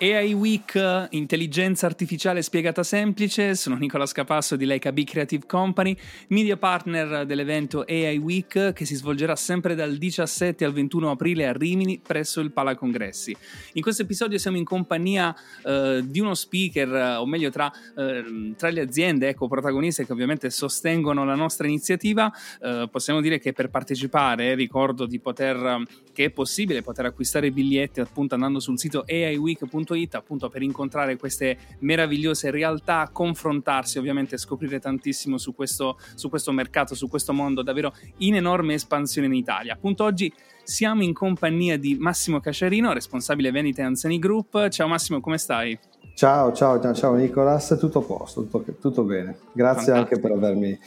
AI 0.00 0.32
Week, 0.32 1.08
intelligenza 1.10 1.86
artificiale 1.86 2.40
spiegata 2.42 2.84
semplice, 2.84 3.56
sono 3.56 3.74
Nicola 3.74 4.06
Scapasso 4.06 4.54
di 4.54 4.64
Leica 4.64 4.92
B 4.92 5.02
Creative 5.02 5.44
Company, 5.44 5.96
media 6.28 6.56
partner 6.56 7.26
dell'evento 7.26 7.84
AI 7.88 8.16
Week 8.18 8.72
che 8.72 8.84
si 8.84 8.94
svolgerà 8.94 9.34
sempre 9.34 9.74
dal 9.74 9.96
17 9.96 10.64
al 10.64 10.72
21 10.72 11.10
aprile 11.10 11.48
a 11.48 11.52
Rimini 11.52 11.98
presso 12.00 12.38
il 12.38 12.52
Pala 12.52 12.76
Congressi. 12.76 13.36
In 13.72 13.82
questo 13.82 14.02
episodio 14.02 14.38
siamo 14.38 14.56
in 14.56 14.62
compagnia 14.62 15.34
eh, 15.64 16.04
di 16.04 16.20
uno 16.20 16.34
speaker, 16.34 17.18
o 17.18 17.26
meglio 17.26 17.50
tra, 17.50 17.68
eh, 17.96 18.54
tra, 18.56 18.70
le 18.70 18.80
aziende, 18.80 19.30
ecco, 19.30 19.48
protagoniste 19.48 20.06
che 20.06 20.12
ovviamente 20.12 20.50
sostengono 20.50 21.24
la 21.24 21.34
nostra 21.34 21.66
iniziativa. 21.66 22.32
Eh, 22.62 22.88
possiamo 22.88 23.20
dire 23.20 23.40
che 23.40 23.52
per 23.52 23.68
partecipare 23.68 24.54
ricordo 24.54 25.08
poter, 25.20 25.82
che 26.12 26.26
è 26.26 26.30
possibile 26.30 26.82
poter 26.82 27.06
acquistare 27.06 27.50
biglietti 27.50 27.98
appunto 27.98 28.34
andando 28.34 28.60
sul 28.60 28.78
sito 28.78 29.04
aiweek.com 29.04 29.86
www.it 29.88 30.14
appunto 30.14 30.48
per 30.48 30.62
incontrare 30.62 31.16
queste 31.16 31.56
meravigliose 31.80 32.50
realtà, 32.50 33.08
confrontarsi 33.12 33.98
ovviamente 33.98 34.36
scoprire 34.36 34.78
tantissimo 34.78 35.38
su 35.38 35.54
questo, 35.54 35.98
su 36.14 36.28
questo 36.28 36.52
mercato, 36.52 36.94
su 36.94 37.08
questo 37.08 37.32
mondo 37.32 37.62
davvero 37.62 37.94
in 38.18 38.34
enorme 38.34 38.74
espansione 38.74 39.26
in 39.26 39.34
Italia. 39.34 39.74
Appunto 39.74 40.04
oggi 40.04 40.32
siamo 40.62 41.02
in 41.02 41.14
compagnia 41.14 41.78
di 41.78 41.96
Massimo 41.98 42.40
Casciarino, 42.40 42.92
responsabile 42.92 43.50
vendite 43.50 43.82
Anzani 43.82 44.18
Group. 44.18 44.68
Ciao 44.68 44.88
Massimo, 44.88 45.20
come 45.20 45.38
stai? 45.38 45.78
Ciao, 46.14 46.52
ciao, 46.52 46.92
ciao 46.94 47.14
Nicolas, 47.14 47.76
tutto 47.78 48.00
a 48.00 48.02
posto, 48.02 48.42
tutto, 48.42 48.64
tutto 48.80 49.02
bene. 49.04 49.38
Grazie 49.52 49.92
Fantastico. 49.92 49.96
anche 49.96 50.18
per 50.18 50.32
avermi 50.32 50.78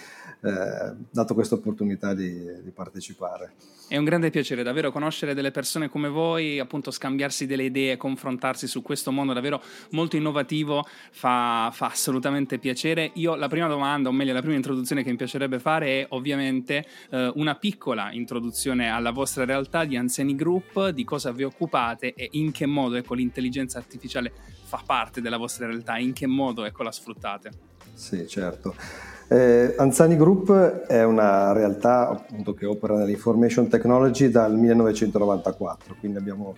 eh, 0.43 0.95
dato 1.11 1.33
questa 1.35 1.55
opportunità 1.55 2.13
di, 2.13 2.63
di, 2.63 2.71
partecipare. 2.71 3.53
È 3.87 3.97
un 3.97 4.05
grande 4.05 4.31
piacere 4.31 4.63
davvero 4.63 4.91
conoscere 4.91 5.33
delle 5.35 5.51
persone 5.51 5.87
come 5.87 6.09
voi, 6.09 6.59
appunto 6.59 6.89
scambiarsi 6.89 7.45
delle 7.45 7.63
idee, 7.63 7.97
confrontarsi 7.97 8.65
su 8.65 8.81
questo 8.81 9.11
mondo 9.11 9.33
davvero 9.33 9.61
molto 9.91 10.15
innovativo, 10.15 10.85
fa, 11.11 11.69
fa 11.71 11.87
assolutamente 11.87 12.57
piacere. 12.57 13.11
Io 13.15 13.35
la 13.35 13.47
prima 13.49 13.67
domanda, 13.67 14.09
o 14.09 14.11
meglio 14.11 14.33
la 14.33 14.41
prima 14.41 14.55
introduzione 14.55 15.03
che 15.03 15.11
mi 15.11 15.17
piacerebbe 15.17 15.59
fare 15.59 16.01
è 16.01 16.05
ovviamente 16.09 16.85
eh, 17.11 17.31
una 17.35 17.55
piccola 17.55 18.11
introduzione 18.11 18.89
alla 18.89 19.11
vostra 19.11 19.45
realtà 19.45 19.85
di 19.85 19.95
Anziani 19.95 20.35
Group, 20.35 20.89
di 20.89 21.03
cosa 21.03 21.31
vi 21.31 21.43
occupate 21.43 22.13
e 22.15 22.29
in 22.31 22.51
che 22.51 22.65
modo 22.65 22.95
ecco, 22.95 23.13
l'intelligenza 23.13 23.77
artificiale 23.77 24.31
fa 24.63 24.81
parte 24.83 25.21
della 25.21 25.37
vostra 25.37 25.67
realtà, 25.67 25.97
in 25.97 26.13
che 26.13 26.25
modo 26.25 26.63
ecco, 26.63 26.81
la 26.81 26.91
sfruttate. 26.91 27.51
Sì, 27.93 28.25
certo. 28.27 29.10
Eh, 29.31 29.75
Anzani 29.77 30.17
Group 30.17 30.51
è 30.87 31.05
una 31.05 31.53
realtà 31.53 32.09
appunto, 32.09 32.53
che 32.53 32.65
opera 32.65 32.97
nell'information 32.97 33.69
technology 33.69 34.27
dal 34.27 34.53
1994, 34.57 35.95
quindi 36.01 36.17
abbiamo 36.17 36.55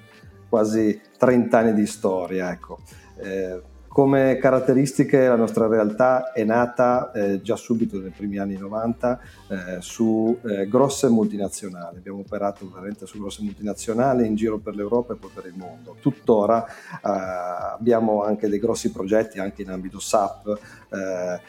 quasi 0.50 1.00
30 1.20 1.56
anni 1.56 1.74
di 1.76 1.86
storia. 1.86 2.52
Ecco. 2.52 2.80
Eh, 3.18 3.62
come 3.94 4.38
caratteristiche 4.38 5.28
la 5.28 5.36
nostra 5.36 5.68
realtà 5.68 6.32
è 6.32 6.44
nata 6.44 7.12
eh, 7.12 7.42
già 7.44 7.56
subito 7.56 8.00
nei 8.00 8.10
primi 8.10 8.40
anni 8.40 8.58
90 8.58 9.20
eh, 9.20 9.82
su 9.82 10.36
eh, 10.44 10.68
grosse 10.68 11.10
multinazionali, 11.10 11.98
abbiamo 11.98 12.22
operato 12.22 12.68
veramente 12.68 13.06
su 13.06 13.20
grosse 13.20 13.44
multinazionali 13.44 14.26
in 14.26 14.34
giro 14.34 14.58
per 14.58 14.74
l'Europa 14.74 15.14
e 15.14 15.18
poi 15.18 15.30
per 15.32 15.46
il 15.46 15.54
mondo. 15.56 15.96
Tuttora 16.02 16.66
eh, 16.66 16.72
abbiamo 17.04 18.24
anche 18.24 18.50
dei 18.50 18.58
grossi 18.58 18.92
progetti 18.92 19.38
anche 19.40 19.62
in 19.62 19.70
ambito 19.70 20.00
SAP, 20.00 20.60
eh, 20.90 21.40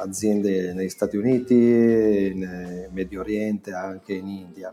aziende 0.00 0.72
negli 0.72 0.88
Stati 0.88 1.16
Uniti, 1.16 1.54
in 1.54 2.88
Medio 2.90 3.20
Oriente, 3.20 3.74
anche 3.74 4.12
in 4.14 4.26
India. 4.26 4.72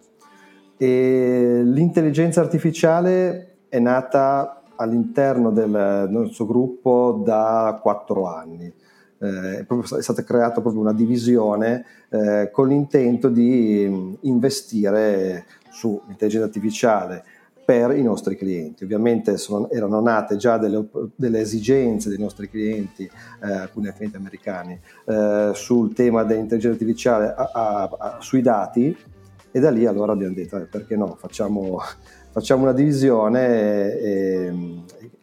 E 0.78 1.62
l'intelligenza 1.64 2.42
artificiale 2.42 3.58
è 3.70 3.78
nata 3.78 4.59
all'interno 4.80 5.52
del 5.52 6.08
nostro 6.10 6.46
gruppo 6.46 7.22
da 7.24 7.78
quattro 7.82 8.28
anni. 8.28 8.74
Eh, 9.22 9.66
è, 9.68 10.02
stata 10.02 10.24
creata 10.24 10.62
proprio 10.62 10.82
una 10.82 10.94
divisione 10.94 11.86
eh, 12.10 12.50
con 12.52 12.70
l'intento 12.70 13.28
di 13.28 14.18
investire 14.22 15.46
su 15.70 16.02
intelligenza 16.08 16.46
artificiale 16.46 17.24
per 17.66 17.96
i 17.96 18.02
nostri 18.02 18.36
clienti. 18.36 18.86
Ovviamente 18.86 19.38
sono, 19.38 19.70
erano 19.70 20.02
nate 20.02 20.38
già 20.38 20.58
delle, 20.58 20.88
delle, 21.16 21.42
esigenze 21.42 22.10
dei 22.10 22.18
nostri 22.18 22.50
clienti, 22.50 23.04
eh, 23.04 23.52
alcuni 23.52 23.94
clienti 23.94 24.16
americani, 24.16 24.80
eh, 25.06 25.52
sul 25.54 25.94
tema 25.94 26.24
dell'intelligenza 26.24 26.78
artificiale 26.80 27.34
a, 27.36 27.52
a, 27.54 27.90
a, 28.00 28.18
sui 28.22 28.42
dati 28.42 28.98
e 29.52 29.60
da 29.60 29.70
lì 29.70 29.86
allora 29.86 30.14
abbiamo 30.14 30.34
detto 30.34 30.58
eh, 30.58 30.62
perché 30.62 30.96
no, 30.96 31.16
facciamo 31.16 31.80
facciamo 32.32 32.64
una 32.64 32.74
divisione 32.74 33.94
e, 33.94 34.29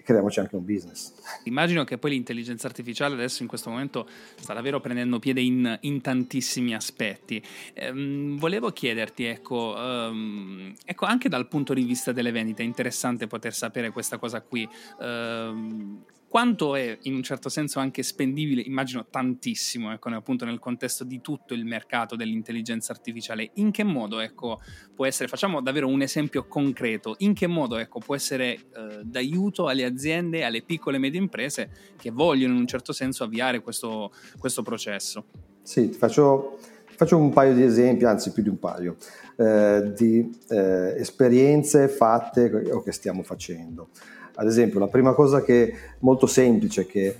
creiamoci 0.06 0.38
anche 0.38 0.54
un 0.54 0.64
business. 0.64 1.12
Immagino 1.44 1.82
che 1.82 1.98
poi 1.98 2.12
l'intelligenza 2.12 2.68
artificiale 2.68 3.14
adesso 3.14 3.42
in 3.42 3.48
questo 3.48 3.70
momento 3.70 4.08
sta 4.36 4.54
davvero 4.54 4.80
prendendo 4.80 5.18
piede 5.18 5.40
in, 5.40 5.76
in 5.80 6.00
tantissimi 6.00 6.74
aspetti. 6.74 7.42
Ehm, 7.74 8.38
volevo 8.38 8.70
chiederti, 8.70 9.24
ecco, 9.24 9.74
um, 9.76 10.72
ecco, 10.84 11.06
anche 11.06 11.28
dal 11.28 11.48
punto 11.48 11.74
di 11.74 11.82
vista 11.82 12.12
delle 12.12 12.30
vendite, 12.30 12.62
è 12.62 12.64
interessante 12.64 13.26
poter 13.26 13.52
sapere 13.52 13.90
questa 13.90 14.16
cosa 14.16 14.40
qui. 14.40 14.66
Um, 15.00 16.04
quanto 16.28 16.74
è 16.74 16.98
in 17.02 17.14
un 17.14 17.22
certo 17.22 17.48
senso 17.48 17.78
anche 17.78 18.02
spendibile, 18.02 18.60
immagino 18.60 19.06
tantissimo, 19.08 19.92
ecco, 19.92 20.08
appunto 20.10 20.44
nel 20.44 20.58
contesto 20.58 21.04
di 21.04 21.20
tutto 21.20 21.54
il 21.54 21.64
mercato 21.64 22.16
dell'intelligenza 22.16 22.92
artificiale, 22.92 23.50
in 23.54 23.70
che 23.70 23.84
modo 23.84 24.18
ecco, 24.18 24.60
può 24.94 25.06
essere, 25.06 25.28
facciamo 25.28 25.62
davvero 25.62 25.88
un 25.88 26.02
esempio 26.02 26.46
concreto, 26.46 27.14
in 27.18 27.32
che 27.32 27.46
modo 27.46 27.76
ecco, 27.76 28.00
può 28.00 28.14
essere 28.14 28.54
eh, 28.54 28.60
d'aiuto 29.02 29.68
alle 29.68 29.84
aziende, 29.84 30.44
alle 30.44 30.62
piccole 30.62 30.96
e 30.96 31.00
medie 31.00 31.20
imprese 31.20 31.70
che 31.96 32.10
vogliono 32.10 32.54
in 32.54 32.60
un 32.60 32.66
certo 32.66 32.92
senso 32.92 33.24
avviare 33.24 33.60
questo, 33.60 34.12
questo 34.38 34.62
processo? 34.62 35.26
Sì, 35.62 35.90
ti 35.90 35.96
faccio, 35.96 36.58
faccio, 36.86 37.16
un 37.16 37.32
paio 37.32 37.54
di 37.54 37.62
esempi, 37.62 38.04
anzi 38.04 38.32
più 38.32 38.42
di 38.42 38.48
un 38.48 38.58
paio, 38.58 38.96
eh, 39.36 39.92
di 39.96 40.30
eh, 40.48 40.94
esperienze 40.98 41.88
fatte 41.88 42.70
o 42.72 42.82
che 42.82 42.92
stiamo 42.92 43.22
facendo. 43.22 43.88
Ad 44.36 44.46
esempio, 44.46 44.78
la 44.78 44.88
prima 44.88 45.12
cosa 45.12 45.42
che 45.42 45.72
molto 46.00 46.26
semplice 46.26 46.86
che 46.86 47.06
eh, 47.06 47.16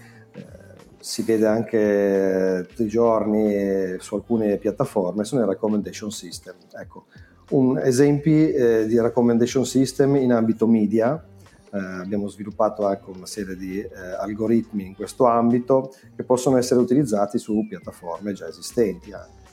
si 0.99 1.23
vede 1.23 1.47
anche 1.47 2.67
tutti 2.69 2.83
i 2.83 2.89
giorni 2.89 3.97
su 3.99 4.15
alcune 4.15 4.57
piattaforme 4.59 5.25
sono 5.25 5.43
i 5.43 5.47
recommendation 5.47 6.11
system. 6.11 6.55
Ecco, 6.79 7.07
un 7.51 7.79
esempi 7.79 8.51
eh, 8.51 8.87
di 8.87 9.01
recommendation 9.01 9.65
system 9.65 10.17
in 10.17 10.33
ambito 10.33 10.67
media. 10.67 11.25
Eh, 11.73 11.79
abbiamo 11.79 12.29
sviluppato 12.29 12.87
anche 12.87 13.11
una 13.11 13.27
serie 13.27 13.57
di 13.57 13.81
eh, 13.81 13.91
algoritmi 14.19 14.87
in 14.87 14.95
questo 14.95 15.27
ambito 15.27 15.95
che 16.15 16.23
possono 16.23 16.57
essere 16.57 16.81
utilizzati 16.81 17.39
su 17.39 17.67
piattaforme 17.69 18.33
già 18.33 18.47
esistenti. 18.47 19.13
Anche. 19.13 19.46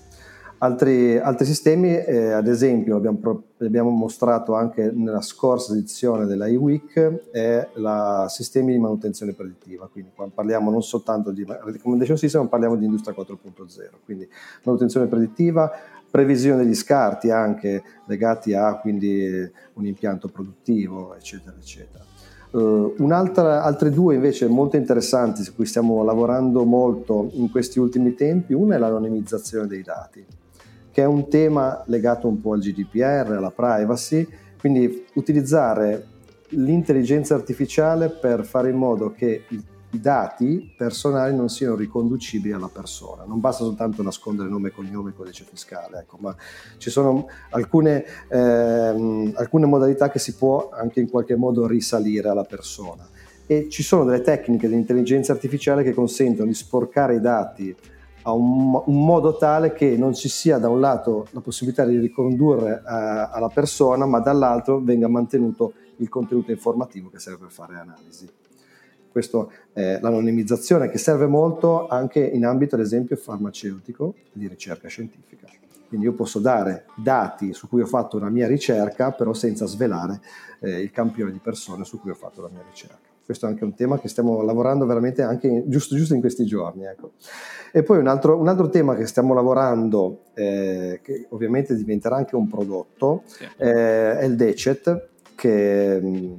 Altri, 0.63 1.17
altri 1.17 1.45
sistemi, 1.45 1.93
eh, 1.93 2.31
ad 2.31 2.47
esempio, 2.47 2.95
abbiamo, 2.95 3.43
abbiamo, 3.59 3.89
mostrato 3.89 4.53
anche 4.53 4.91
nella 4.95 5.19
scorsa 5.19 5.73
edizione 5.73 6.25
della 6.25 6.47
eWeek, 6.47 7.31
è 7.31 7.67
la 7.73 8.27
sistemi 8.29 8.71
di 8.71 8.79
manutenzione 8.79 9.33
predittiva. 9.33 9.89
Quindi 9.91 10.11
qua 10.15 10.29
parliamo 10.33 10.71
non 10.71 10.81
soltanto 10.81 11.31
di 11.31 11.45
recommendation 11.45 12.15
system, 12.15 12.43
ma 12.43 12.47
parliamo 12.47 12.77
di 12.77 12.85
industria 12.85 13.13
4.0. 13.13 13.89
Quindi 14.05 14.25
manutenzione 14.63 15.07
predittiva, 15.07 15.69
previsione 16.09 16.63
degli 16.63 16.75
scarti 16.75 17.29
anche 17.29 17.83
legati 18.05 18.53
a 18.53 18.77
quindi, 18.77 19.51
un 19.73 19.85
impianto 19.85 20.29
produttivo, 20.29 21.13
eccetera, 21.13 21.57
eccetera. 21.59 22.05
Uh, 22.51 22.95
altre 23.09 23.89
due 23.89 24.15
invece 24.15 24.47
molto 24.47 24.77
interessanti 24.77 25.43
su 25.43 25.55
cui 25.55 25.65
stiamo 25.65 26.03
lavorando 26.05 26.63
molto 26.63 27.31
in 27.33 27.51
questi 27.51 27.79
ultimi 27.79 28.13
tempi, 28.15 28.53
una 28.53 28.75
è 28.75 28.77
l'anonimizzazione 28.77 29.67
dei 29.67 29.81
dati 29.81 30.25
che 30.93 31.01
è 31.01 31.05
un 31.05 31.27
tema 31.27 31.83
legato 31.87 32.27
un 32.27 32.39
po' 32.39 32.53
al 32.53 32.59
GDPR, 32.59 33.31
alla 33.31 33.49
privacy, 33.49 34.27
quindi 34.59 35.05
utilizzare 35.15 36.05
l'intelligenza 36.49 37.33
artificiale 37.33 38.09
per 38.09 38.45
fare 38.45 38.69
in 38.69 38.77
modo 38.77 39.11
che 39.11 39.45
i, 39.49 39.63
dati 39.89 40.73
personali 40.75 41.35
non 41.35 41.49
siano 41.49 41.75
riconducibili 41.75 42.51
alla 42.51 42.69
persona. 42.71 43.25
Non 43.25 43.39
basta 43.39 43.63
soltanto 43.63 44.01
nascondere 44.01 44.49
nome, 44.49 44.71
cognome 44.71 45.11
e 45.11 45.13
codice 45.13 45.45
fiscale, 45.47 45.99
ecco, 45.99 46.17
ma 46.19 46.35
ci 46.77 46.89
sono 46.89 47.27
alcune, 47.51 48.03
ehm, 48.27 49.33
alcune 49.35 49.65
modalità 49.67 50.09
che 50.09 50.17
si 50.17 50.33
può 50.33 50.69
anche 50.71 50.99
in 50.99 51.09
qualche 51.09 51.35
modo 51.35 51.67
risalire 51.67 52.29
alla 52.29 52.43
persona. 52.43 53.07
E 53.45 53.67
ci 53.69 53.83
sono 53.83 54.03
delle 54.03 54.21
tecniche 54.21 54.67
di 54.67 54.73
intelligenza 54.73 55.31
artificiale 55.31 55.83
che 55.83 55.93
consentono 55.93 56.47
di 56.47 56.55
sporcare 56.55 57.15
i 57.15 57.21
dati 57.21 57.75
a 58.23 58.31
un, 58.31 58.81
un, 58.85 59.05
modo 59.05 59.37
tale 59.37 59.73
che 59.73 59.95
non 59.97 60.13
ci 60.13 60.29
sia 60.29 60.57
da 60.57 60.69
un 60.69 60.79
lato 60.79 61.27
la 61.31 61.41
possibilità 61.41 61.85
di 61.85 61.97
ricondurre 61.97 62.81
a, 62.83 63.29
alla 63.29 63.49
persona, 63.49 64.05
ma 64.05 64.19
dall'altro 64.19 64.79
venga 64.79 65.07
mantenuto 65.07 65.73
il 65.97 66.09
contenuto 66.09 66.51
informativo 66.51 67.09
che 67.09 67.19
serve 67.19 67.39
per 67.39 67.51
fare 67.51 67.75
analisi. 67.75 68.29
Questa 69.11 69.45
è 69.71 69.99
l'anonimizzazione 70.01 70.89
che 70.89 70.97
serve 70.97 71.27
molto 71.27 71.87
anche 71.87 72.19
in 72.19 72.45
ambito, 72.45 72.75
ad 72.75 72.81
esempio, 72.81 73.15
farmaceutico 73.15 74.15
di 74.31 74.47
ricerca 74.47 74.87
scientifica. 74.87 75.47
Quindi 75.87 76.07
io 76.07 76.13
posso 76.13 76.39
dare 76.39 76.85
dati 76.95 77.53
su 77.53 77.67
cui 77.67 77.81
ho 77.81 77.85
fatto 77.85 78.17
una 78.17 78.29
mia 78.29 78.47
ricerca, 78.47 79.11
però 79.11 79.33
senza 79.33 79.67
svelare 79.67 80.19
eh, 80.59 80.81
il 80.81 80.89
campione 80.89 81.31
di 81.31 81.37
persone 81.37 81.83
su 81.83 81.99
cui 81.99 82.09
ho 82.09 82.15
fatto 82.15 82.41
la 82.41 82.49
mia 82.51 82.63
ricerca. 82.67 83.12
Questo 83.25 83.45
è 83.45 83.49
anche 83.49 83.63
un 83.63 83.73
tema 83.73 83.99
che 83.99 84.07
stiamo 84.07 84.41
lavorando 84.41 84.85
veramente 84.85 85.21
anche 85.21 85.63
giusto, 85.67 85.95
giusto, 85.95 86.13
in 86.13 86.19
questi 86.19 86.45
giorni. 86.45 86.85
Ecco. 86.85 87.11
E 87.71 87.83
poi 87.83 87.99
un 87.99 88.07
altro, 88.07 88.37
un 88.37 88.47
altro, 88.47 88.69
tema 88.69 88.95
che 88.95 89.05
stiamo 89.05 89.33
lavorando, 89.33 90.23
eh, 90.33 90.99
che 91.01 91.27
ovviamente 91.29 91.75
diventerà 91.75 92.17
anche 92.17 92.35
un 92.35 92.47
prodotto, 92.47 93.23
sì. 93.25 93.43
eh, 93.57 94.19
è 94.19 94.23
il 94.25 94.35
DECET, 94.35 95.07
che 95.35 95.99
mh, 96.01 96.07
mm, 96.07 96.33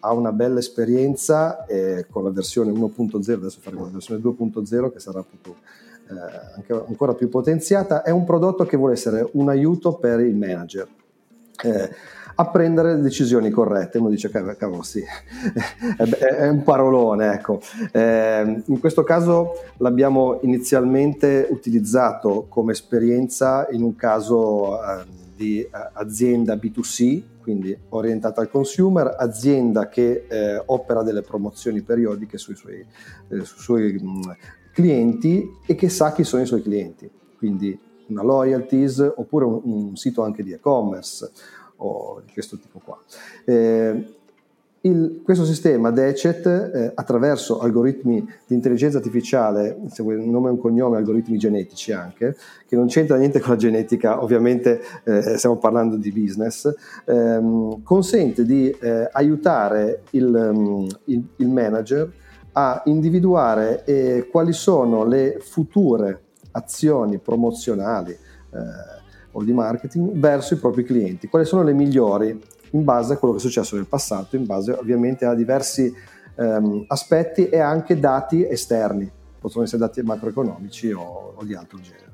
ha 0.00 0.12
una 0.12 0.32
bella 0.32 0.58
esperienza 0.58 1.64
eh, 1.66 2.06
con 2.10 2.24
la 2.24 2.30
versione 2.30 2.70
1.0, 2.70 3.32
adesso 3.32 3.58
faremo 3.60 3.84
la 3.84 3.90
versione 3.90 4.20
2.0 4.20 4.92
che 4.92 4.98
sarà 4.98 5.20
appunto 5.20 5.56
eh, 6.08 6.54
anche 6.56 6.72
ancora 6.72 7.14
più 7.14 7.28
potenziata, 7.28 8.02
è 8.02 8.10
un 8.10 8.24
prodotto 8.24 8.64
che 8.64 8.76
vuole 8.76 8.94
essere 8.94 9.28
un 9.32 9.48
aiuto 9.48 9.94
per 9.94 10.20
il 10.20 10.34
manager. 10.34 10.88
Eh, 11.62 11.90
a 12.40 12.46
prendere 12.46 12.98
decisioni 13.00 13.50
corrette. 13.50 13.98
Uno 13.98 14.08
dice, 14.08 14.30
cavolo, 14.30 14.82
sì, 14.82 15.04
è, 16.18 16.48
un 16.48 16.62
parolone. 16.62 17.34
Ecco. 17.34 17.60
Eh, 17.92 18.62
in 18.64 18.80
questo 18.80 19.02
caso 19.04 19.52
l'abbiamo 19.76 20.38
inizialmente 20.42 21.46
utilizzato 21.50 22.46
come 22.48 22.72
esperienza 22.72 23.68
in 23.70 23.82
un 23.82 23.94
caso 23.94 24.82
eh, 24.82 25.04
di 25.36 25.68
azienda 25.92 26.54
B2C, 26.54 27.22
quindi 27.42 27.76
orientata 27.90 28.40
al 28.40 28.50
consumer, 28.50 29.16
azienda 29.18 29.88
che 29.88 30.24
eh, 30.26 30.62
opera 30.64 31.02
delle 31.02 31.20
promozioni 31.20 31.82
periodiche 31.82 32.38
sui 32.38 32.54
suoi, 32.54 32.78
eh, 33.28 33.44
sui 33.44 33.60
suoi 33.60 33.92
mh, 33.92 34.36
clienti 34.72 35.46
e 35.66 35.74
che 35.74 35.90
sa 35.90 36.12
chi 36.12 36.24
sono 36.24 36.42
i 36.42 36.46
suoi 36.46 36.62
clienti, 36.62 37.10
quindi 37.36 37.78
una 38.08 38.22
loyalties 38.22 39.12
oppure 39.16 39.44
un, 39.44 39.60
un 39.62 39.96
sito 39.96 40.22
anche 40.22 40.42
di 40.42 40.52
e-commerce 40.52 41.30
o 41.80 42.22
di 42.24 42.32
questo 42.32 42.58
tipo 42.58 42.80
qua. 42.82 42.98
Eh, 43.44 44.18
il, 44.82 45.20
questo 45.22 45.44
sistema 45.44 45.90
DECET 45.90 46.46
eh, 46.46 46.92
attraverso 46.94 47.60
algoritmi 47.60 48.26
di 48.46 48.54
intelligenza 48.54 48.96
artificiale, 48.96 49.78
se 49.90 50.02
vuoi 50.02 50.26
nome 50.26 50.48
e 50.48 50.52
un 50.52 50.58
cognome, 50.58 50.96
algoritmi 50.96 51.36
genetici 51.36 51.92
anche, 51.92 52.34
che 52.66 52.76
non 52.76 52.86
c'entra 52.86 53.16
niente 53.16 53.40
con 53.40 53.50
la 53.50 53.56
genetica, 53.56 54.22
ovviamente 54.22 54.80
eh, 55.04 55.36
stiamo 55.36 55.58
parlando 55.58 55.96
di 55.96 56.10
business, 56.10 56.72
ehm, 57.04 57.82
consente 57.82 58.46
di 58.46 58.70
eh, 58.70 59.08
aiutare 59.12 60.02
il, 60.10 60.24
um, 60.24 60.86
il, 61.04 61.22
il 61.36 61.48
manager 61.48 62.10
a 62.52 62.82
individuare 62.86 63.84
eh, 63.84 64.28
quali 64.30 64.52
sono 64.52 65.04
le 65.04 65.38
future 65.40 66.22
azioni 66.52 67.18
promozionali 67.18 68.12
eh, 68.12 68.99
o 69.32 69.42
di 69.42 69.52
marketing 69.52 70.12
verso 70.18 70.54
i 70.54 70.58
propri 70.58 70.84
clienti, 70.84 71.28
quali 71.28 71.44
sono 71.44 71.62
le 71.62 71.72
migliori 71.72 72.38
in 72.70 72.84
base 72.84 73.14
a 73.14 73.16
quello 73.16 73.34
che 73.34 73.40
è 73.40 73.42
successo 73.42 73.76
nel 73.76 73.86
passato, 73.86 74.36
in 74.36 74.46
base 74.46 74.72
ovviamente 74.72 75.24
a 75.24 75.34
diversi 75.34 75.92
ehm, 76.36 76.84
aspetti 76.88 77.48
e 77.48 77.58
anche 77.58 77.98
dati 77.98 78.46
esterni, 78.46 79.10
possono 79.38 79.64
essere 79.64 79.80
dati 79.80 80.02
macroeconomici 80.02 80.92
o, 80.92 81.34
o 81.36 81.44
di 81.44 81.54
altro 81.54 81.78
genere. 81.80 82.09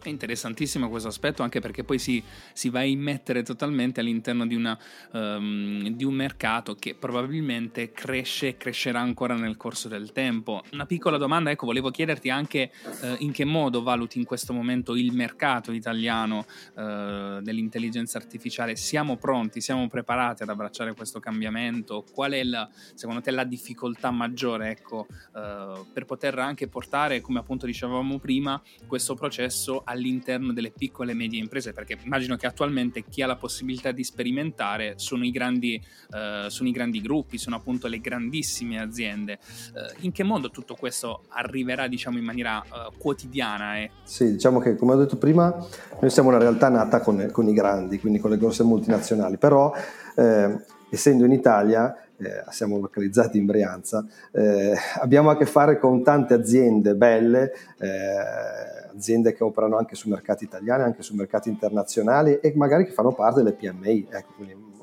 È 0.00 0.08
interessantissimo 0.08 0.88
questo 0.88 1.08
aspetto 1.08 1.42
anche 1.42 1.58
perché 1.58 1.82
poi 1.82 1.98
si, 1.98 2.22
si 2.52 2.70
va 2.70 2.78
a 2.80 2.84
immettere 2.84 3.42
totalmente 3.42 3.98
all'interno 3.98 4.46
di, 4.46 4.54
una, 4.54 4.78
um, 5.12 5.88
di, 5.88 6.04
un 6.04 6.14
mercato 6.14 6.76
che 6.76 6.94
probabilmente 6.94 7.90
cresce 7.90 8.48
e 8.48 8.56
crescerà 8.56 9.00
ancora 9.00 9.34
nel 9.34 9.56
corso 9.56 9.88
del 9.88 10.12
tempo. 10.12 10.62
Una 10.72 10.86
piccola 10.86 11.16
domanda, 11.16 11.50
ecco, 11.50 11.66
volevo 11.66 11.90
chiederti 11.90 12.30
anche 12.30 12.70
uh, 12.82 13.16
in 13.18 13.32
che 13.32 13.44
modo 13.44 13.82
valuti 13.82 14.18
in 14.18 14.24
questo 14.24 14.52
momento 14.52 14.94
il 14.94 15.12
mercato 15.12 15.72
italiano 15.72 16.46
uh, 16.74 17.40
dell'intelligenza 17.40 18.18
artificiale. 18.18 18.76
Siamo 18.76 19.16
pronti, 19.16 19.60
siamo 19.60 19.88
preparati 19.88 20.44
ad 20.44 20.48
abbracciare 20.48 20.94
questo 20.94 21.18
cambiamento? 21.18 22.04
Qual 22.12 22.32
è 22.32 22.44
la, 22.44 22.68
secondo 22.94 23.20
te 23.20 23.32
la 23.32 23.44
difficoltà 23.44 24.12
maggiore 24.12 24.70
ecco, 24.70 25.08
uh, 25.32 25.86
per 25.92 26.04
poter 26.04 26.38
anche 26.38 26.68
portare, 26.68 27.20
come 27.20 27.40
appunto 27.40 27.66
dicevamo 27.66 28.20
prima, 28.20 28.62
questo 28.86 29.14
processo 29.14 29.82
all'interno 29.88 30.52
delle 30.52 30.70
piccole 30.70 31.12
e 31.12 31.14
medie 31.14 31.40
imprese, 31.40 31.72
perché 31.72 31.96
immagino 32.04 32.36
che 32.36 32.46
attualmente 32.46 33.04
chi 33.08 33.22
ha 33.22 33.26
la 33.26 33.36
possibilità 33.36 33.90
di 33.90 34.04
sperimentare 34.04 34.94
sono 34.96 35.24
i 35.24 35.30
grandi, 35.30 35.74
eh, 35.74 36.46
sono 36.48 36.68
i 36.68 36.72
grandi 36.72 37.00
gruppi, 37.00 37.38
sono 37.38 37.56
appunto 37.56 37.88
le 37.88 37.98
grandissime 37.98 38.80
aziende. 38.80 39.32
Eh, 39.32 39.96
in 40.00 40.12
che 40.12 40.22
modo 40.22 40.50
tutto 40.50 40.74
questo 40.74 41.24
arriverà 41.28 41.88
diciamo 41.88 42.18
in 42.18 42.24
maniera 42.24 42.62
eh, 42.62 42.90
quotidiana? 42.98 43.78
Eh? 43.78 43.90
Sì, 44.04 44.32
diciamo 44.32 44.60
che 44.60 44.76
come 44.76 44.92
ho 44.92 44.96
detto 44.96 45.16
prima, 45.16 45.54
noi 46.00 46.10
siamo 46.10 46.28
una 46.28 46.38
realtà 46.38 46.68
nata 46.68 47.00
con, 47.00 47.28
con 47.32 47.48
i 47.48 47.54
grandi, 47.54 47.98
quindi 47.98 48.18
con 48.18 48.30
le 48.30 48.36
grosse 48.36 48.64
multinazionali, 48.64 49.38
però 49.38 49.72
eh, 50.16 50.56
essendo 50.90 51.24
in 51.24 51.32
Italia 51.32 51.94
eh, 52.18 52.44
siamo 52.50 52.78
localizzati 52.78 53.38
in 53.38 53.46
Brianza, 53.46 54.04
eh, 54.32 54.74
abbiamo 55.00 55.30
a 55.30 55.36
che 55.36 55.46
fare 55.46 55.78
con 55.78 56.02
tante 56.02 56.34
aziende 56.34 56.94
belle, 56.94 57.52
eh, 57.78 58.77
aziende 58.98 59.32
che 59.32 59.44
operano 59.44 59.78
anche 59.78 59.94
su 59.94 60.08
mercati 60.08 60.44
italiani, 60.44 60.82
anche 60.82 61.02
su 61.02 61.14
mercati 61.14 61.48
internazionali 61.48 62.38
e 62.40 62.52
magari 62.56 62.84
che 62.84 62.92
fanno 62.92 63.12
parte 63.12 63.42
delle 63.42 63.54
PMI, 63.54 64.08
ecco, 64.10 64.34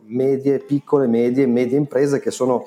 medie, 0.07 0.59
piccole, 0.59 1.07
medie, 1.07 1.45
medie 1.45 1.77
imprese 1.77 2.19
che 2.19 2.31
sono 2.31 2.65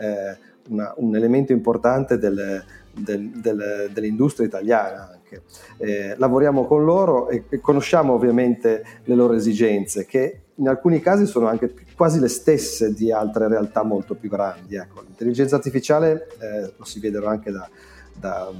eh, 0.00 0.36
una, 0.68 0.92
un 0.96 1.14
elemento 1.14 1.52
importante 1.52 2.18
del, 2.18 2.64
del, 2.92 3.30
del, 3.30 3.90
dell'industria 3.92 4.46
italiana. 4.46 5.10
Anche. 5.12 5.42
Eh, 5.76 6.14
lavoriamo 6.16 6.64
con 6.64 6.84
loro 6.84 7.28
e, 7.28 7.44
e 7.48 7.60
conosciamo 7.60 8.14
ovviamente 8.14 8.82
le 9.04 9.14
loro 9.14 9.34
esigenze 9.34 10.06
che 10.06 10.40
in 10.54 10.68
alcuni 10.68 11.00
casi 11.00 11.26
sono 11.26 11.46
anche 11.46 11.72
quasi 11.94 12.18
le 12.18 12.28
stesse 12.28 12.94
di 12.94 13.12
altre 13.12 13.46
realtà 13.46 13.82
molto 13.82 14.14
più 14.14 14.28
grandi. 14.28 14.76
Ecco, 14.76 15.02
l'intelligenza 15.02 15.56
artificiale, 15.56 16.28
eh, 16.40 16.72
lo 16.76 16.84
si 16.84 16.98
vede 16.98 17.24
anche 17.24 17.50
da, 17.50 17.68
da, 18.18 18.50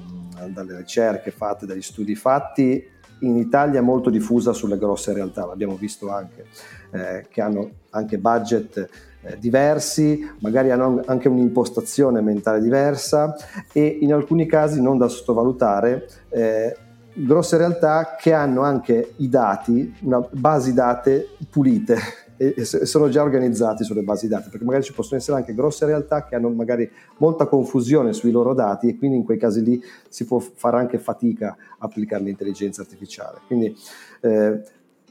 dalle 0.49 0.77
ricerche 0.77 1.31
fatte, 1.31 1.67
dagli 1.67 1.83
studi 1.83 2.15
fatti, 2.15 2.97
in 3.21 3.37
Italia 3.37 3.81
è 3.81 3.83
molto 3.83 4.11
diffusa 4.11 4.53
sulle 4.53 4.79
grosse 4.79 5.13
realtà, 5.13 5.45
l'abbiamo 5.47 5.77
visto 5.77 6.11
anche, 6.11 6.47
eh, 6.91 7.27
che 7.29 7.41
hanno 7.41 7.71
anche 7.91 8.19
budget 8.19 8.89
eh, 9.23 9.39
diversi, 9.39 10.29
magari 10.41 10.71
hanno 10.71 11.03
anche 11.07 11.29
un'impostazione 11.29 12.21
mentale 12.21 12.61
diversa 12.61 13.35
e 13.73 13.99
in 14.01 14.13
alcuni 14.13 14.47
casi 14.47 14.81
non 14.81 14.99
da 14.99 15.09
sottovalutare. 15.09 16.09
Eh, 16.29 16.77
grosse 17.13 17.57
realtà 17.57 18.15
che 18.17 18.33
hanno 18.33 18.63
anche 18.63 19.15
i 19.17 19.29
dati, 19.29 19.93
una 20.03 20.25
basi 20.31 20.73
date 20.73 21.31
pulite 21.51 21.97
e, 22.39 22.55
e 22.57 22.65
sono 22.65 23.09
già 23.11 23.23
organizzati 23.23 23.85
sulle 23.85 24.03
basi 24.03 24.29
dati, 24.29 24.49
perché 24.49 24.65
magari 24.65 24.85
ci 24.85 24.95
possono 24.95 25.21
essere 25.21 25.37
anche 25.37 25.53
grosse 25.53 25.85
realtà 25.85 26.25
che 26.25 26.35
hanno 26.35 26.49
magari 26.49 26.91
molta 27.19 27.47
confusione 27.47 28.15
sui 28.15 28.31
loro 28.31 28.55
dati 28.55 28.89
e 28.89 28.97
quindi 28.97 29.19
in 29.19 29.25
quei 29.25 29.37
casi 29.37 29.63
lì 29.63 29.83
si 30.09 30.25
può 30.25 30.39
fare 30.39 30.79
anche 30.79 30.99
fatica 30.99 31.57
a 31.79 31.87
applicare 31.87 32.23
l'intelligenza 32.23 32.81
artificiale. 32.81 33.41
Quindi 33.47 33.77
eh, 34.21 34.61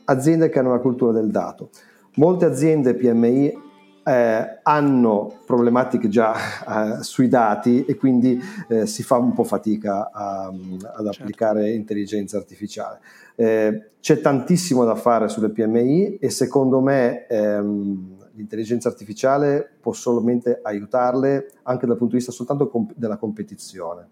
aziende 0.06 0.50
che 0.50 0.58
hanno 0.58 0.70
una 0.70 0.80
cultura 0.80 1.12
del 1.12 1.30
dato. 1.30 1.70
Molte 2.16 2.46
aziende 2.46 2.96
PMI 2.96 3.66
eh, 4.08 4.60
hanno 4.64 5.40
problematiche 5.46 6.08
già 6.08 6.34
eh, 7.00 7.04
sui 7.04 7.28
dati 7.28 7.84
e 7.84 7.96
quindi 7.96 8.40
eh, 8.70 8.86
si 8.86 9.04
fa 9.04 9.18
un 9.18 9.34
po' 9.34 9.44
fatica 9.44 10.10
a, 10.12 10.46
ad 10.46 10.54
certo. 10.82 11.10
applicare 11.10 11.64
certo. 11.64 11.76
intelligenza 11.76 12.38
artificiale. 12.38 13.00
Eh, 13.36 13.90
c'è 14.00 14.22
tantissimo 14.22 14.86
da 14.86 14.96
fare 14.96 15.28
sulle 15.28 15.50
PMI 15.50 16.18
e 16.20 16.30
secondo 16.30 16.80
me 16.80 17.28
ehm, 17.28 18.16
l'intelligenza 18.36 18.88
artificiale 18.88 19.70
può 19.82 19.92
solamente 19.92 20.60
aiutarle 20.64 21.52
anche 21.64 21.86
dal 21.86 21.98
punto 21.98 22.14
di 22.14 22.20
vista 22.20 22.32
soltanto 22.32 22.70
comp- 22.70 22.94
della 22.96 23.18
competizione. 23.18 24.08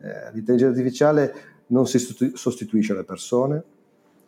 Eh, 0.00 0.32
l'intelligenza 0.32 0.78
artificiale 0.78 1.34
non 1.68 1.88
si 1.88 1.98
sostituisce 1.98 2.92
alle 2.92 3.04
persone, 3.04 3.62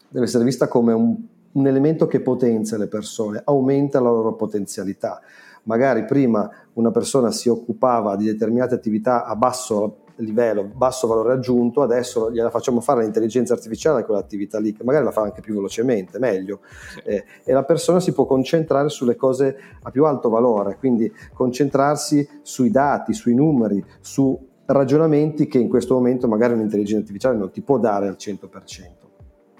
deve 0.08 0.24
essere 0.24 0.44
vista 0.44 0.66
come 0.66 0.92
un 0.92 1.16
un 1.54 1.66
elemento 1.66 2.06
che 2.06 2.20
potenzia 2.20 2.78
le 2.78 2.86
persone, 2.86 3.42
aumenta 3.44 4.00
la 4.00 4.10
loro 4.10 4.34
potenzialità. 4.34 5.20
Magari 5.64 6.04
prima 6.04 6.50
una 6.74 6.90
persona 6.90 7.30
si 7.30 7.48
occupava 7.48 8.16
di 8.16 8.26
determinate 8.26 8.74
attività 8.74 9.24
a 9.24 9.34
basso 9.34 10.02
livello, 10.16 10.64
basso 10.64 11.06
valore 11.06 11.32
aggiunto, 11.32 11.82
adesso 11.82 12.30
gliela 12.30 12.50
facciamo 12.50 12.80
fare 12.80 13.02
l'intelligenza 13.02 13.54
artificiale 13.54 14.04
quell'attività 14.04 14.60
lì, 14.60 14.72
che 14.72 14.84
magari 14.84 15.04
la 15.04 15.10
fa 15.10 15.22
anche 15.22 15.40
più 15.40 15.54
velocemente, 15.54 16.18
meglio, 16.18 16.60
sì. 16.92 17.00
eh, 17.00 17.24
e 17.44 17.52
la 17.52 17.64
persona 17.64 17.98
si 17.98 18.12
può 18.12 18.24
concentrare 18.24 18.88
sulle 18.90 19.16
cose 19.16 19.56
a 19.82 19.90
più 19.90 20.04
alto 20.04 20.28
valore, 20.28 20.76
quindi 20.78 21.12
concentrarsi 21.32 22.28
sui 22.42 22.70
dati, 22.70 23.12
sui 23.12 23.34
numeri, 23.34 23.84
su 24.00 24.38
ragionamenti 24.66 25.46
che 25.46 25.58
in 25.58 25.68
questo 25.68 25.94
momento 25.94 26.28
magari 26.28 26.54
un'intelligenza 26.54 27.00
artificiale 27.00 27.36
non 27.36 27.50
ti 27.50 27.60
può 27.60 27.78
dare 27.78 28.06
al 28.06 28.16
100%. 28.18 29.03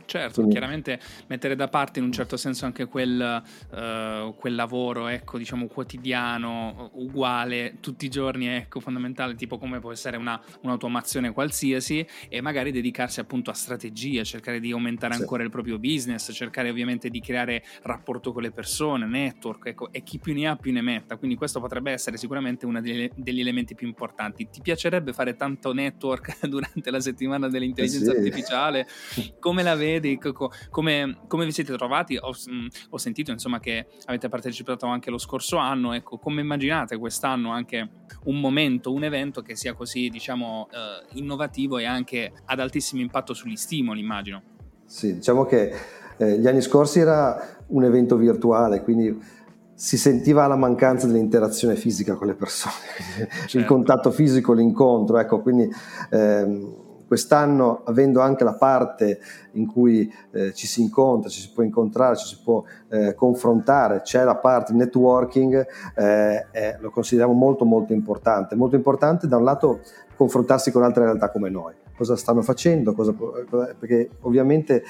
Certo, 0.07 0.35
Quindi. 0.35 0.53
chiaramente 0.53 1.01
mettere 1.29 1.57
da 1.57 1.69
parte 1.69 1.99
in 1.99 2.05
un 2.05 2.13
certo 2.13 2.37
senso 2.37 2.65
anche 2.67 2.87
quel, 2.87 3.43
uh, 3.71 4.35
quel 4.37 4.55
lavoro, 4.55 5.09
ecco, 5.09 5.39
diciamo 5.39 5.67
quotidiano, 5.67 6.91
uguale 6.95 7.77
tutti 7.81 8.05
i 8.07 8.09
giorni, 8.09 8.47
ecco, 8.49 8.81
fondamentale, 8.81 9.35
tipo 9.35 9.59
come 9.59 9.81
può 9.81 9.93
essere 9.93 10.17
una, 10.17 10.41
un'automazione 10.63 11.33
qualsiasi, 11.33 12.07
e 12.29 12.41
magari 12.41 12.71
dedicarsi 12.71 13.21
appunto 13.21 13.51
a 13.51 13.55
strategie, 13.55 14.25
cercare 14.25 14.61
di 14.61 14.73
aumentare 14.73 15.15
sì. 15.15 15.21
ancora 15.21 15.43
il 15.43 15.51
proprio 15.51 15.79
business, 15.79 16.31
cercare 16.33 16.71
ovviamente 16.71 17.09
di 17.09 17.21
creare 17.21 17.65
rapporto 17.83 18.33
con 18.33 18.43
le 18.43 18.51
persone, 18.51 19.07
network, 19.07 19.67
ecco, 19.67 19.93
e 19.93 20.03
chi 20.03 20.19
più 20.19 20.35
ne 20.35 20.49
ha 20.49 20.57
più 20.57 20.73
ne 20.73 20.83
metta. 20.83 21.17
Quindi 21.17 21.37
questo 21.37 21.61
potrebbe 21.61 21.93
essere 21.93 22.17
sicuramente 22.17 22.67
uno 22.67 22.81
degli, 22.81 23.11
degli 23.15 23.41
elementi 23.41 23.75
più 23.75 23.87
importanti. 23.87 24.49
Ti 24.51 24.61
piacerebbe 24.61 25.13
fare 25.13 25.35
tanto 25.35 25.73
network 25.73 26.45
durante 26.47 26.91
la 26.91 27.01
settimana 27.01 27.49
dell'intelligenza 27.49 28.13
sì. 28.13 28.17
artificiale? 28.17 28.87
Come 29.39 29.63
la 29.63 29.75
vedi? 29.75 29.93
vedi 30.01 30.19
come, 30.19 31.19
come, 31.27 31.45
vi 31.45 31.53
siete 31.53 31.77
trovati? 31.77 32.17
Ho, 32.17 32.33
mm, 32.51 32.67
ho, 32.91 32.99
sentito 32.99 33.31
insomma 33.31 33.61
che 33.61 33.87
avete 34.07 34.29
partecipato 34.29 34.87
anche 34.87 35.11
lo 35.11 35.19
scorso 35.19 35.57
anno, 35.57 35.93
ecco, 35.93 36.19
come 36.19 36.41
immaginate 36.41 36.97
quest'anno 36.97 37.51
anche 37.51 37.89
un 38.25 38.41
momento, 38.41 38.93
un 38.93 39.05
evento 39.05 39.43
che 39.43 39.57
sia 39.57 39.75
così 39.75 40.09
diciamo 40.09 40.69
eh, 40.71 41.19
innovativo 41.19 41.79
e 41.79 41.85
anche 41.85 42.33
ad 42.45 42.61
altissimo 42.61 43.01
impatto 43.01 43.35
sugli 43.35 43.57
stimoli, 43.57 44.01
immagino. 44.01 44.43
Sì, 44.85 45.15
diciamo 45.15 45.45
che 45.45 45.73
eh, 46.17 46.39
gli 46.39 46.47
anni 46.47 46.61
scorsi 46.61 47.01
era 47.01 47.63
un 47.69 47.85
evento 47.85 48.17
virtuale, 48.17 48.83
quindi 48.83 49.43
si 49.75 49.97
sentiva 49.97 50.47
la 50.47 50.57
mancanza 50.57 51.07
dell'interazione 51.07 51.75
fisica 51.75 52.15
con 52.15 52.29
le 52.29 52.35
persone, 52.35 52.75
certo. 53.47 53.59
il 53.59 53.65
contatto 53.65 54.11
fisico, 54.11 54.53
l'incontro, 54.53 55.19
ecco, 55.19 55.41
quindi 55.41 55.69
ehm, 56.11 56.83
quest'anno 57.07 57.83
avendo 57.85 58.21
anche 58.21 58.45
la 58.45 58.55
parte 58.55 59.19
in 59.53 59.67
cui 59.67 60.13
eh, 60.33 60.53
ci 60.53 60.67
si 60.67 60.81
incontra, 60.81 61.29
ci 61.29 61.41
si 61.41 61.51
può 61.53 61.63
incontrare, 61.63 62.17
ci 62.17 62.27
si 62.27 62.39
può 62.43 62.63
eh, 62.89 63.15
confrontare, 63.15 64.03
c'è 64.03 64.25
la 64.25 64.37
parte 64.37 64.73
networking, 64.73 65.67
eh, 65.97 66.47
eh, 66.51 66.77
lo 66.81 66.91
consideriamo 66.91 67.33
molto 67.35 67.65
molto 67.65 67.93
importante. 67.93 68.55
Molto 68.55 68.77
importante 68.77 69.27
da 69.27 69.37
un 69.37 69.45
lato 69.45 69.81
confrontarsi 70.17 70.71
con 70.71 70.83
altre 70.83 71.05
realtà 71.05 71.31
come 71.31 71.51
noi, 71.51 71.75
cosa 71.97 72.17
stanno 72.17 72.43
facendo, 72.43 72.95
cosa, 72.95 73.13
perché 73.79 74.11
ovviamente 74.21 74.85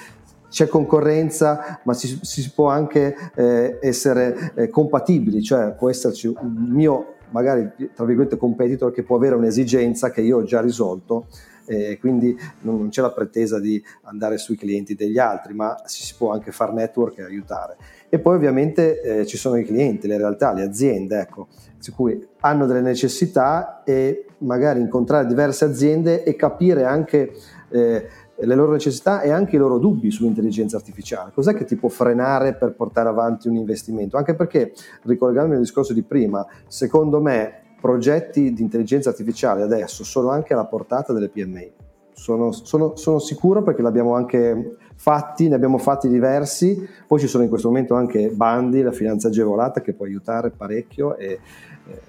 c'è 0.49 0.67
concorrenza, 0.67 1.81
ma 1.83 1.93
si, 1.93 2.19
si 2.21 2.51
può 2.53 2.69
anche 2.69 3.15
eh, 3.35 3.77
essere 3.81 4.53
eh, 4.55 4.69
compatibili, 4.69 5.41
cioè 5.41 5.73
può 5.73 5.89
esserci 5.89 6.27
un 6.27 6.67
mio 6.69 7.13
magari 7.31 7.69
tra 7.93 8.05
virgolette 8.05 8.37
competitor 8.37 8.91
che 8.91 9.03
può 9.03 9.17
avere 9.17 9.35
un'esigenza 9.35 10.11
che 10.11 10.21
io 10.21 10.37
ho 10.37 10.43
già 10.43 10.61
risolto 10.61 11.25
eh, 11.65 11.97
quindi 11.99 12.37
non, 12.61 12.77
non, 12.77 12.89
c'è 12.89 13.01
la 13.01 13.11
pretesa 13.11 13.59
di 13.59 13.83
andare 14.03 14.37
sui 14.37 14.55
clienti 14.55 14.95
degli 14.95 15.17
altri, 15.17 15.53
ma 15.53 15.75
si, 15.85 16.03
si 16.03 16.15
può 16.15 16.31
anche 16.31 16.51
fare 16.51 16.73
network 16.73 17.17
e 17.19 17.23
aiutare. 17.23 17.77
E 18.09 18.19
poi 18.19 18.35
ovviamente 18.35 19.01
eh, 19.01 19.25
ci 19.25 19.37
sono 19.37 19.57
i 19.57 19.65
clienti, 19.65 20.07
le 20.07 20.17
realtà, 20.17 20.53
le 20.53 20.63
aziende, 20.63 21.19
ecco, 21.19 21.47
su 21.79 21.93
cui 21.93 22.25
hanno 22.41 22.65
delle 22.65 22.81
necessità 22.81 23.83
e 23.83 24.25
magari 24.39 24.79
incontrare 24.79 25.25
diverse 25.25 25.65
aziende 25.65 26.23
e 26.23 26.35
capire 26.35 26.83
anche 26.83 27.31
eh, 27.69 28.07
le 28.37 28.55
loro 28.55 28.73
necessità 28.73 29.21
e 29.21 29.31
anche 29.31 29.55
i 29.55 29.59
loro 29.59 29.77
dubbi 29.77 30.11
sull'intelligenza 30.11 30.75
artificiale. 30.75 31.31
Cos'è 31.33 31.53
che 31.53 31.65
ti 31.65 31.75
può 31.75 31.89
frenare 31.89 32.55
per 32.55 32.73
portare 32.73 33.09
avanti 33.09 33.47
un 33.47 33.55
investimento? 33.55 34.17
Anche 34.17 34.35
perché, 34.35 34.73
ricollegandomi 35.03 35.55
al 35.55 35.61
discorso 35.61 35.93
di 35.93 36.03
prima, 36.03 36.45
secondo 36.67 37.21
me 37.21 37.63
progetti 37.85 38.51
di 38.51 38.63
intelligenza 38.63 39.09
artificiale 39.09 39.61
adesso 39.61 40.03
sono 40.03 40.29
anche 40.29 40.53
alla 40.53 40.65
portata 40.65 41.13
delle 41.13 41.29
PMI. 41.29 41.71
Sono, 42.13 42.51
sono, 42.51 42.95
sono, 42.95 43.19
sicuro 43.19 43.61
perché 43.61 43.83
l'abbiamo 43.83 44.15
anche 44.15 44.77
fatti, 44.95 45.47
ne 45.49 45.53
abbiamo 45.53 45.77
fatti 45.77 46.07
diversi, 46.07 46.83
poi 47.05 47.19
ci 47.19 47.27
sono 47.27 47.43
in 47.43 47.49
questo 47.49 47.67
momento 47.67 47.93
anche 47.93 48.29
bandi, 48.29 48.81
la 48.81 48.91
finanza 48.91 49.27
agevolata 49.27 49.81
che 49.81 49.93
può 49.93 50.05
aiutare 50.05 50.49
parecchio 50.49 51.15
e, 51.15 51.39
eh, 51.87 52.01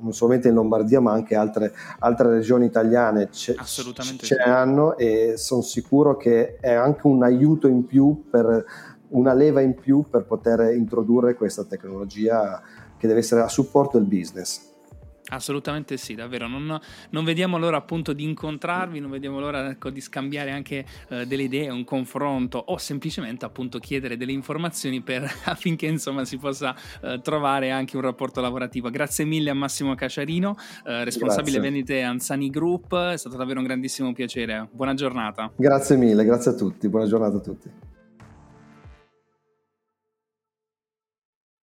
non 0.00 0.12
solamente 0.12 0.48
in 0.48 0.54
Lombardia 0.54 1.00
ma 1.00 1.12
anche 1.12 1.36
altre, 1.36 1.72
altre 2.00 2.30
regioni 2.30 2.64
italiane 2.64 3.28
ce, 3.30 3.54
ce 3.62 4.36
ne 4.36 4.50
hanno 4.50 4.96
e 4.96 5.34
sono 5.36 5.60
sicuro 5.60 6.16
che 6.16 6.56
è 6.56 6.72
anche 6.72 7.06
un 7.06 7.22
aiuto 7.22 7.68
in 7.68 7.86
più 7.86 8.24
per 8.28 8.64
una 9.10 9.32
leva 9.32 9.60
in 9.60 9.74
più 9.76 10.06
per 10.10 10.24
poter 10.24 10.74
introdurre 10.74 11.34
questa 11.34 11.62
tecnologia 11.62 12.60
che 12.96 13.06
deve 13.06 13.20
essere 13.20 13.42
a 13.42 13.48
supporto 13.48 13.96
del 13.98 14.08
business. 14.08 14.67
Assolutamente 15.30 15.96
sì, 15.96 16.14
davvero. 16.14 16.46
Non, 16.46 16.80
non, 17.10 17.24
vediamo 17.24 17.58
l'ora 17.58 17.76
appunto 17.76 18.12
di 18.12 18.24
incontrarvi, 18.24 18.98
non 18.98 19.10
vediamo 19.10 19.38
l'ora 19.38 19.70
ecco, 19.70 19.90
di 19.90 20.00
scambiare 20.00 20.50
anche 20.50 20.84
eh, 21.08 21.26
delle 21.26 21.42
idee, 21.42 21.68
un 21.68 21.84
confronto 21.84 22.58
o 22.58 22.78
semplicemente 22.78 23.44
appunto 23.44 23.78
chiedere 23.78 24.16
delle 24.16 24.32
informazioni 24.32 25.02
per, 25.02 25.30
affinché 25.44 25.86
insomma 25.86 26.24
si 26.24 26.38
possa 26.38 26.74
eh, 27.02 27.20
trovare 27.22 27.70
anche 27.70 27.96
un 27.96 28.02
rapporto 28.02 28.40
lavorativo. 28.40 28.88
Grazie 28.90 29.24
mille 29.24 29.50
a 29.50 29.54
Massimo 29.54 29.94
Caciarino, 29.94 30.56
eh, 30.86 31.04
responsabile 31.04 31.58
grazie. 31.58 31.70
vendite 31.70 32.02
Ansani 32.02 32.48
Group, 32.48 32.96
è 32.96 33.16
stato 33.16 33.36
davvero 33.36 33.60
un 33.60 33.66
grandissimo 33.66 34.12
piacere. 34.12 34.68
Buona 34.70 34.94
giornata. 34.94 35.50
Grazie 35.56 35.96
mille, 35.96 36.24
grazie 36.24 36.52
a 36.52 36.54
tutti, 36.54 36.88
buona 36.88 37.06
giornata 37.06 37.36
a 37.36 37.40
tutti. 37.40 37.87